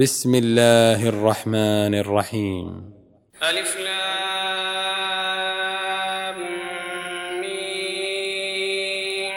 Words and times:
بسم 0.00 0.34
الله 0.34 1.08
الرحمن 1.08 1.94
الرحيم. 1.94 2.66
ألف 3.42 3.76
لام 3.76 3.98
ميم. 7.42 9.34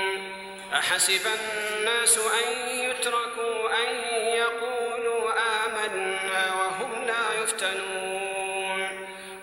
أحسب 0.74 1.26
الناس 1.38 2.18
أن 2.18 2.48
يتركوا 2.86 3.60
أن 3.82 3.90
يقولوا 4.44 5.24
آمنا 5.66 6.44
وهم 6.60 6.92
لا 7.10 7.26
يفتنون. 7.44 8.82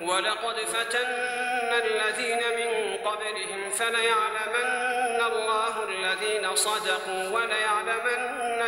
ولقد 0.00 0.56
فتنا 0.74 1.76
الذين 1.84 2.42
من 2.58 2.72
قبلهم 3.08 3.60
فليعلمن 3.78 5.18
الله 5.32 5.74
الذين 5.90 6.44
صدقوا 6.54 7.22
وليعلمن 7.34 8.22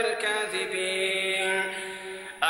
الكاذبين. 0.05 1.60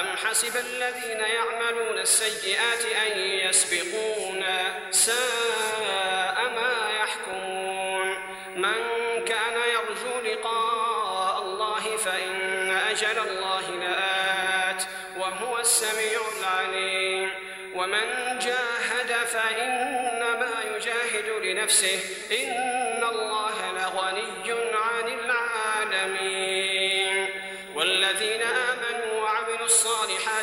أم 0.01 0.17
حسب 0.17 0.57
الذين 0.57 1.21
يعملون 1.21 1.99
السيئات 1.99 2.85
أن 3.07 3.18
يسبقونا 3.18 4.72
ساء 4.91 6.50
ما 6.57 6.91
يحكمون 7.03 8.08
من 8.57 8.75
كان 9.25 9.61
يرجو 9.75 10.21
لقاء 10.32 11.43
الله 11.43 11.96
فإن 11.96 12.71
أجل 12.71 13.18
الله 13.18 13.71
لآت 13.71 14.82
وهو 15.17 15.58
السميع 15.58 16.21
العليم 16.41 17.30
ومن 17.75 18.39
جاهد 18.39 19.27
فإنما 19.27 20.50
يجاهد 20.77 21.44
لنفسه 21.44 22.00
إن 22.32 22.79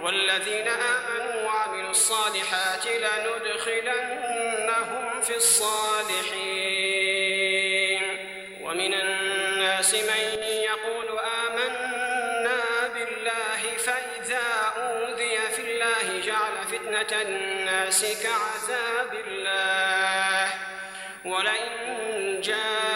والذين 0.00 0.68
آمنوا 0.68 1.42
وعملوا 1.46 1.90
الصالحات 1.90 2.86
لندخلنهم 2.86 4.40
في 5.22 5.36
الصالحين. 5.36 6.76
ومن 8.62 8.94
الناس 8.94 9.94
من 9.94 10.42
يقول 10.42 11.18
آمنا 11.48 12.62
بالله 12.94 13.62
فإذا 13.78 14.72
أوذي 14.76 15.38
في 15.56 15.62
الله 15.62 16.06
جعل 16.26 16.54
فتنة 16.72 17.12
الناس 17.22 18.00
كعذاب 18.22 19.12
الله. 19.26 20.50
ولئن 21.24 22.40
جاء 22.40 22.95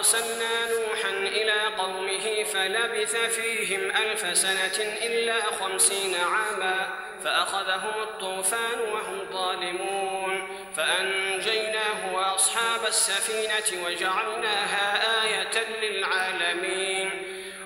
أرسلنا 0.00 0.70
نوحا 0.70 1.10
إلى 1.10 1.60
قومه 1.78 2.44
فلبث 2.44 3.16
فيهم 3.16 3.90
ألف 3.90 4.36
سنة 4.38 4.84
إلا 5.06 5.42
خمسين 5.42 6.14
عاما 6.14 6.88
فأخذهم 7.24 8.02
الطوفان 8.02 8.80
وهم 8.92 9.26
ظالمون 9.32 10.48
فأنجيناه 10.76 12.14
وأصحاب 12.14 12.86
السفينة 12.88 13.84
وجعلناها 13.84 15.02
آية 15.24 15.64
للعالمين 15.82 17.10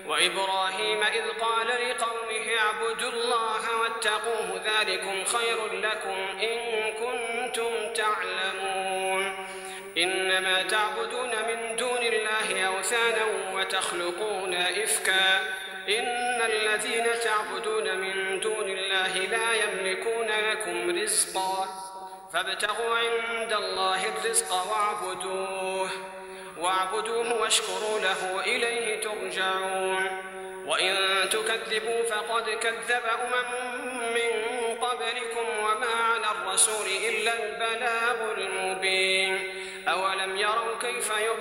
وإبراهيم 0.06 1.02
إذ 1.02 1.28
قال 1.40 1.66
لقومه 1.66 2.58
اعبدوا 2.58 3.10
الله 3.10 3.80
واتقوه 3.80 4.60
ذلكم 4.64 5.24
خير 5.24 5.72
لكم 5.72 6.16
إن 6.42 6.92
كنتم 6.92 7.92
تعلمون 7.94 9.46
إنما 9.98 10.62
تعبدون 10.62 11.30
من 11.30 11.63
أوثانا 12.84 13.24
وتخلقون 13.54 14.54
إفكا. 14.54 15.40
إن 15.88 16.42
الذين 16.42 17.06
تعبدون 17.20 17.98
من 17.98 18.40
دون 18.40 18.68
الله 18.70 19.18
لا 19.18 19.52
يملكون 19.52 20.26
لكم 20.50 21.02
رزقا. 21.02 21.68
فابتغوا 22.32 22.96
عند 22.96 23.52
الله 23.52 24.08
الرزق 24.08 24.52
واعبدوه. 24.52 25.90
واعبدوه 26.58 27.40
واشكروا 27.40 28.00
له 28.00 28.40
إليه 28.40 29.00
ترجعون. 29.00 30.06
وإن 30.66 30.96
تكذبوا 31.30 32.02
فقد 32.02 32.50
كذب 32.50 33.02
أمم 33.24 34.14
من 34.14 34.32
قبلكم 34.80 35.46
وما 35.58 35.94
على 36.12 36.26
الرسول 36.30 36.86
إلا 37.08 37.32
البلاغ 37.44 38.32
المبين. 38.38 39.63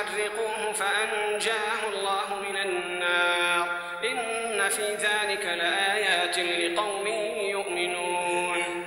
اقتلوه 0.00 0.26
أو 0.26 0.72
حرقوه 0.72 0.72
فأنجاه 0.72 1.88
الله 1.92 2.34
من 2.48 2.56
النار. 2.56 3.68
إن 4.04 4.68
في 4.68 4.94
ذلك 4.94 5.46
لآيات 5.46 6.38
لقوم 6.38 7.06
يؤمنون. 7.40 8.86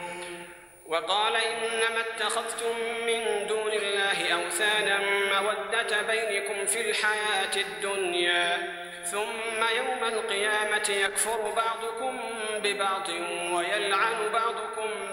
وقال 0.87 1.35
إنما 1.35 1.99
اتخذتم 1.99 2.75
من 3.07 3.47
دون 3.47 3.71
الله 3.71 4.33
أوثانا 4.33 4.99
مودة 5.41 6.01
بينكم 6.01 6.65
في 6.65 6.89
الحياة 6.89 7.55
الدنيا 7.57 8.57
ثم 9.05 9.63
يوم 9.77 10.13
القيامة 10.13 10.89
يكفر 10.89 11.53
بعضكم 11.55 12.19
ببعض 12.63 13.09
ويلعن 13.51 14.29
بعضكم 14.33 14.62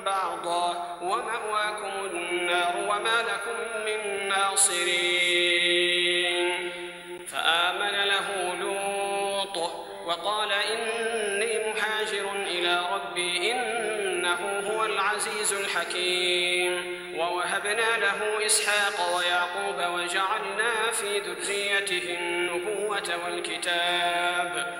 بعضا 0.06 0.99
ومأواكم 1.02 1.93
النار 2.12 2.75
وما 2.88 3.23
لكم 3.23 3.58
من 3.87 4.29
ناصرين. 4.29 5.70
فآمن 7.29 7.94
له 8.05 8.55
لوط 8.61 9.56
وقال 10.06 10.52
إني 10.52 11.58
مهاجر 11.58 12.32
إلى 12.32 12.82
ربي 12.93 13.52
إنه 13.52 14.62
هو 14.67 14.85
العزيز 14.85 15.52
الحكيم. 15.52 17.00
ووهبنا 17.17 17.97
له 17.97 18.47
إسحاق 18.47 19.17
ويعقوب 19.17 19.79
وجعلنا 19.94 20.91
في 20.93 21.19
ذريته 21.19 22.17
النبوة 22.20 23.08
والكتاب. 23.25 24.80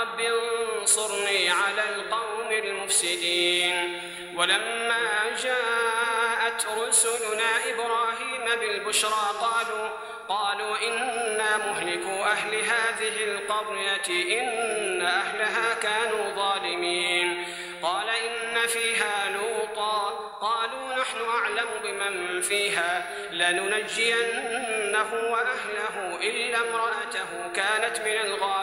رب 0.00 0.20
انصرني 0.20 1.50
على 1.50 1.84
القوم 1.94 2.52
المفسدين. 2.52 4.00
ولما 4.36 5.36
جاءت 5.42 6.66
رسلنا 6.78 7.50
إبراهيم 7.68 8.60
بالبشرى 8.60 9.30
قالوا 9.40 9.88
قالوا 10.28 10.76
إنا 10.88 11.56
مهلكو 11.56 12.24
أهل 12.24 12.54
هذه 12.54 13.24
القرية 13.24 14.38
إن 14.40 15.02
أهلها 15.02 15.74
كانوا 15.74 16.30
ظالمين. 16.34 17.44
قال 17.82 18.08
إن 18.08 18.66
فيها 18.66 19.30
لوطا. 19.30 20.30
قالوا 20.40 20.94
نحن 21.00 21.18
أعلم 21.28 21.68
بمن 21.84 22.40
فيها 22.40 23.10
لننجينه 23.32 25.10
وأهله 25.12 26.18
إلا 26.22 26.58
امرأته 26.58 27.48
كانت 27.54 28.00
من 28.00 28.16
الغابرين 28.24 28.59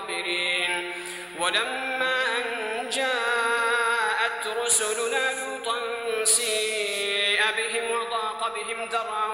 ولما 1.48 2.26
أن 2.38 2.90
جاءت 2.90 4.48
رسلنا 4.66 5.34
لوطا 5.40 5.80
سيء 6.24 7.42
بهم 7.58 7.92
وضاق 7.92 8.56
بهم 8.56 8.90
ذرعا 8.90 9.28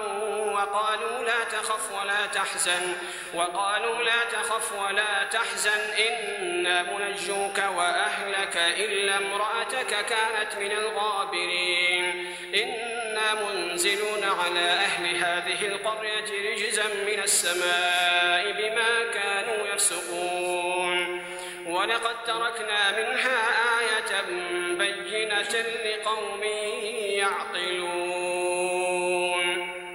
وقالوا 0.54 1.24
لا 1.24 1.44
تخف 1.44 1.92
ولا 1.92 2.26
تحزن 2.26 2.96
وقالوا 3.34 4.02
لا 4.02 4.24
تخف 4.32 4.72
ولا 4.72 5.24
تحزن 5.24 5.80
إنا 6.08 6.82
منجوك 6.82 7.58
وأهلك 7.76 8.56
إلا 8.56 9.16
امرأتك 9.16 10.06
كانت 10.06 10.54
من 10.60 10.72
الغابرين. 10.72 12.36
إنا 12.54 13.34
منزلون 13.34 14.24
على 14.24 14.60
أهل 14.60 15.16
هذه 15.16 15.66
القرية 15.66 16.52
رجزا 16.52 16.86
من 17.06 17.20
السماء 17.22 18.52
بما 18.52 19.12
كانوا 19.14 19.66
يفسقون. 19.74 20.43
ولقد 21.84 22.16
تركنا 22.26 22.90
منها 22.90 23.38
آية 23.80 24.22
بينة 24.78 25.54
لقوم 25.84 26.42
يعقلون. 27.64 28.44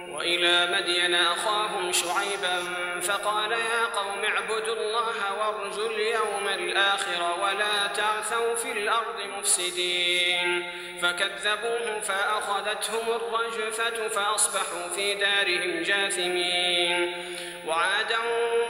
وإلى 0.08 0.66
مدين 0.72 1.14
أخاهم 1.14 1.92
شعيبا 1.92 2.62
فقال 3.02 3.52
يا 3.52 3.86
قوم 3.96 4.24
اعبدوا 4.24 4.74
الله 4.74 5.34
وارجوا 5.38 5.88
اليوم 5.88 6.48
الآخر 6.54 7.38
ولا 7.42 7.86
تعثوا 7.96 8.54
في 8.54 8.72
الأرض 8.72 9.20
مفسدين. 9.38 10.72
فكذبوه 11.02 12.00
فأخذتهم 12.00 13.08
الرجفة 13.08 14.08
فأصبحوا 14.08 14.88
في 14.94 15.14
دارهم 15.14 15.82
جاثمين. 15.82 17.26
وعادا 17.66 18.18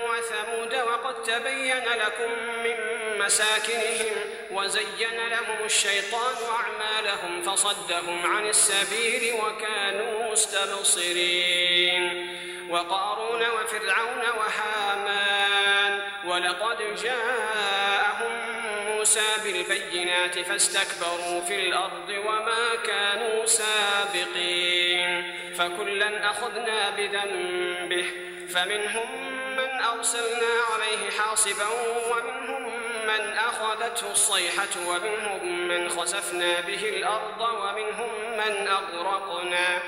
وثمود 0.08 0.75
وقد 0.75 1.22
تبين 1.22 1.84
لكم 1.84 2.31
من 2.64 3.00
مساكنهم 3.26 4.17
وزين 4.50 5.28
لهم 5.31 5.64
الشيطان 5.64 6.34
أعمالهم 6.50 7.43
فصدهم 7.43 8.26
عن 8.26 8.46
السبيل 8.46 9.34
وكانوا 9.34 10.32
مستبصرين 10.32 12.31
وقارون 12.70 13.43
وفرعون 13.43 14.22
وهامان 14.38 16.00
ولقد 16.25 16.78
جاءهم 17.02 18.32
موسى 18.88 19.26
بالبينات 19.44 20.38
فاستكبروا 20.38 21.40
في 21.40 21.69
الأرض 21.69 22.08
وما 22.26 22.75
كانوا 22.87 23.46
سابقين 23.46 25.34
فكلا 25.58 26.31
أخذنا 26.31 26.90
بذنبه 26.90 28.06
فمنهم 28.55 29.31
من 29.56 29.81
أرسلنا 29.81 30.52
عليه 30.72 31.11
حاصبا 31.19 31.67
ومنهم 32.11 32.60
من 33.11 33.39
أخذته 33.39 34.12
الصيحة 34.12 34.75
ومنهم 34.87 35.69
من 35.69 35.89
خسفنا 35.89 36.61
به 36.61 36.89
الأرض 36.89 37.41
ومنهم 37.41 38.11
من 38.37 38.69
أغرقنا. 38.69 39.79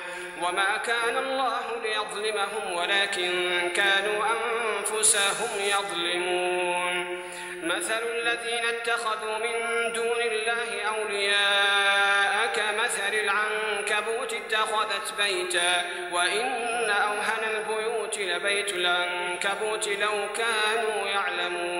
وما 0.42 0.76
كان 0.76 1.16
الله 1.18 1.60
ليظلمهم 1.82 2.72
ولكن 2.72 3.32
كانوا 3.76 4.24
أنفسهم 4.34 5.50
يظلمون. 5.60 7.22
مثل 7.62 8.02
الذين 8.14 8.64
اتخذوا 8.64 9.38
من 9.38 9.92
دون 9.92 10.20
الله 10.20 10.82
أولياء 10.82 12.32
كمثل 12.56 13.14
العنكبوت 13.14 14.32
اتخذت 14.32 15.14
بيتا. 15.18 15.84
وإن 16.12 16.90
أوهن 16.90 17.44
البيوت 17.54 18.18
لبيت 18.18 18.72
العنكبوت 18.72 19.88
لو 19.88 20.28
كانوا 20.36 21.06
يعلمون. 21.06 21.71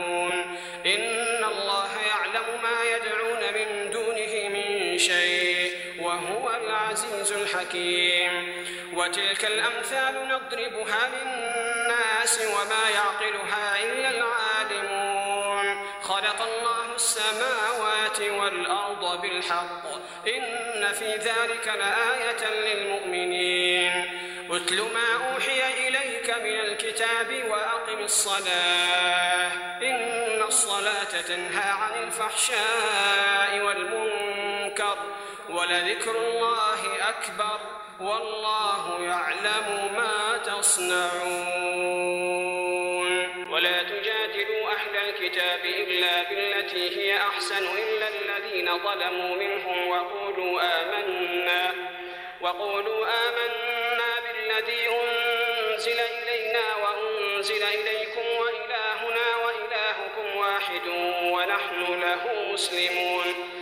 شيء 5.06 5.72
وهو 5.98 6.50
العزيز 6.50 7.32
الحكيم. 7.32 8.64
وتلك 8.94 9.44
الأمثال 9.44 10.14
نضربها 10.28 11.10
للناس 11.14 12.40
وما 12.54 12.84
يعقلها 12.94 13.84
إلا 13.84 14.10
العالمون. 14.10 15.86
خلق 16.02 16.42
الله 16.42 16.94
السماوات 16.94 18.20
والأرض 18.20 19.20
بالحق. 19.20 19.84
إن 20.26 20.92
في 20.92 21.10
ذلك 21.16 21.66
لآية 21.66 22.42
للمؤمنين. 22.50 23.94
اتل 24.50 24.82
ما 24.94 25.08
أوحي 25.34 25.88
إليك 25.88 26.28
من 26.30 26.60
الكتاب 26.60 27.28
وأقم 27.50 28.04
الصلاة. 28.04 29.50
إن 29.82 30.42
الصلاة 30.48 31.20
تنهى 31.28 31.70
عن 31.70 32.02
الفحشاء 32.02 33.60
والمنكر 33.64 34.01
ولذكر 36.12 36.18
الله 36.18 37.08
أكبر 37.08 37.60
والله 38.00 39.04
يعلم 39.04 39.94
ما 39.96 40.38
تصنعون. 40.46 41.92
ولا 43.50 43.82
تجادلوا 43.82 44.70
أهل 44.72 44.96
الكتاب 44.96 45.64
إلا 45.64 46.22
بالتي 46.22 46.96
هي 46.96 47.16
أحسن 47.16 47.66
إلا 47.66 48.08
الذين 48.08 48.78
ظلموا 48.78 49.36
منهم 49.36 49.88
وقولوا 49.88 50.60
آمنا 50.60 51.74
وقولوا 52.40 53.06
آمنا 53.06 54.20
بالذي 54.24 54.88
أنزل 54.88 56.00
إلينا 56.00 56.76
وأنزل 56.82 57.62
إليكم 57.62 58.26
وإلهنا 58.40 59.36
وإلهكم 59.44 60.36
واحد 60.36 60.86
ونحن 61.22 62.00
له 62.00 62.52
مسلمون. 62.52 63.61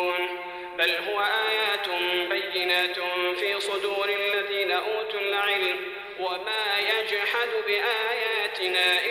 بل 0.81 0.95
هو 0.95 1.19
آيات 1.19 1.87
بينات 2.29 2.99
في 3.39 3.59
صدور 3.59 4.09
الذين 4.09 4.71
أوتوا 4.71 5.19
العلم 5.19 5.77
وما 6.19 6.77
يجحد 6.79 7.49
بآياتنا 7.67 9.05
إلا 9.05 9.10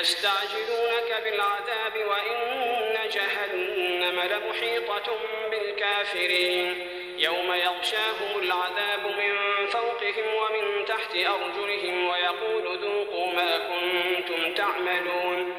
يستعجلونك 0.00 1.22
بالعذاب 1.24 2.08
وإن 2.08 3.08
جهنم 3.12 4.20
لمحيطة 4.20 5.18
بالكافرين. 5.50 6.86
يوم 7.18 7.52
يغشاهم 7.52 8.42
العذاب 8.42 9.06
من 9.06 9.66
فوقهم 9.66 10.34
ومن 10.34 10.84
تحت 10.84 11.14
أرجلهم 11.14 12.08
ويقول 12.08 12.78
ذوقوا 12.78 13.32
ما 13.32 13.58
كنتم 13.58 14.54
تعملون. 14.54 15.54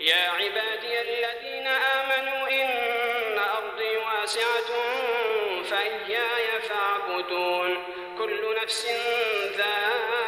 يا 0.00 0.30
عبادي 0.30 1.00
الذين 1.00 1.66
آمنوا 1.66 2.48
إن 2.48 3.38
أرضي 3.38 3.96
واسعة 3.96 4.70
فإياي 5.70 6.60
فاعبدون. 6.60 7.84
كل 8.18 8.56
نفس 8.62 8.86
ذائقة 9.56 10.27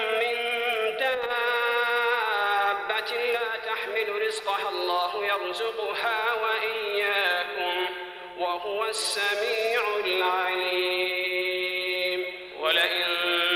لا 3.09 3.55
تحمل 3.65 4.21
رزقها 4.27 4.69
الله 4.69 5.25
يرزقها 5.25 6.33
وإياكم 6.43 7.85
وهو 8.37 8.85
السميع 8.85 9.81
العليم. 10.05 11.39
ولئن 12.59 13.05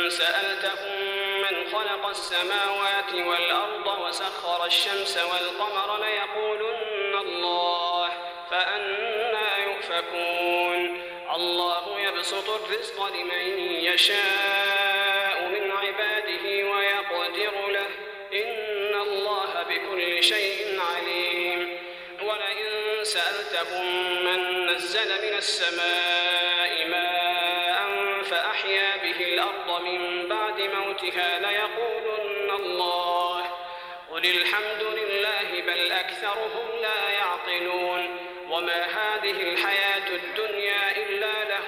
سألتهم 0.09 0.95
من 1.41 1.55
خلق 1.73 2.07
السماوات 2.07 3.13
والأرض 3.13 3.87
وسخر 4.01 4.65
الشمس 4.65 5.17
والقمر 5.17 5.97
ليقولن 6.05 7.15
الله 7.15 8.09
فأنا 8.51 9.57
يؤفكون. 9.57 11.01
الله 11.35 11.99
يبسط 11.99 12.49
الرزق 12.49 13.07
لمن 13.07 13.59
يشاء 13.83 15.47
من 15.47 15.71
عباده 15.71 16.45
ويقدر 16.71 16.94
شيء 20.29 20.79
عليم. 20.79 21.77
ولئن 22.21 23.03
سألتهم 23.03 23.85
من 24.25 24.65
نزل 24.65 25.09
من 25.09 25.37
السماء 25.37 26.87
ماء 26.87 27.79
فأحيا 28.23 28.97
به 28.97 29.33
الأرض 29.33 29.81
من 29.81 30.27
بعد 30.29 30.61
موتها 30.61 31.39
ليقولن 31.39 32.51
الله. 32.51 33.41
قل 34.11 34.25
الحمد 34.25 34.83
لله 34.83 35.61
بل 35.61 35.91
أكثرهم 35.91 36.67
لا 36.81 37.09
يعقلون. 37.09 38.17
وما 38.49 38.83
هذه 38.83 39.31
الحياة 39.31 40.07
الدنيا 40.09 40.97
إلا 40.97 41.43
له 41.43 41.67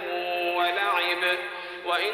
ولعب. 0.57 1.37
وإن 1.85 2.13